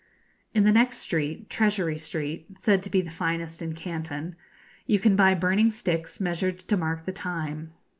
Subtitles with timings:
[0.55, 4.35] In the next street, Treasury Street (said to be the finest in Canton),
[4.87, 7.73] you can buy burning sticks measured to mark the time.